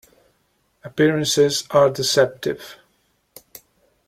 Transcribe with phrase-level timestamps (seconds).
[0.83, 2.77] Appearances are deceptive.